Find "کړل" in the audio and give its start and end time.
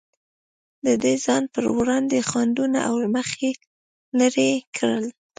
4.77-5.05